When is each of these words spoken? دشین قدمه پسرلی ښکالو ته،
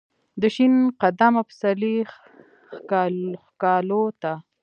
دشین 0.41 0.73
قدمه 1.01 1.41
پسرلی 1.47 1.95
ښکالو 3.57 4.03
ته، 4.21 4.31